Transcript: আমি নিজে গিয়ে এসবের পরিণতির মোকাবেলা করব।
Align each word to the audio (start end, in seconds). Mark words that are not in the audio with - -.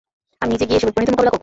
আমি 0.41 0.49
নিজে 0.53 0.65
গিয়ে 0.67 0.77
এসবের 0.79 0.93
পরিণতির 0.95 1.13
মোকাবেলা 1.13 1.31
করব। 1.31 1.39